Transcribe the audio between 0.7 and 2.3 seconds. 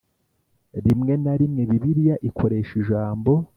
Rimwe na rimwe, Bibiliya